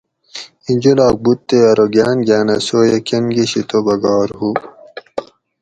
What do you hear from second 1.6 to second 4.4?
ارو گاۤن گاۤنہ سویہ کۤن گۤشی توبہ گار